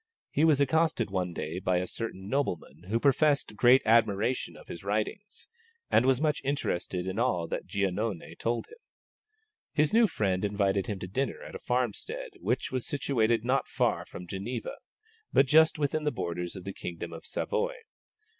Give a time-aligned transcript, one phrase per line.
[0.31, 4.83] He was accosted one day by a certain nobleman, who professed great admiration of his
[4.83, 5.47] writings,
[5.91, 8.79] and was much interested in all that Giannone told him.
[9.73, 14.03] His new friend invited him to dinner at a farmstead which was situated not far
[14.07, 14.77] from Geneva,
[15.31, 17.75] but just within the borders of the kingdom of Savoy.